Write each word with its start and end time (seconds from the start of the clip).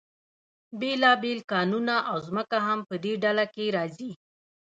بیلابیل 0.79 1.39
کانونه 1.51 1.95
او 2.11 2.17
ځمکه 2.27 2.57
هم 2.67 2.79
په 2.89 2.95
دې 3.03 3.13
ډله 3.23 3.45
کې 3.53 3.65
راځي. 3.77 4.11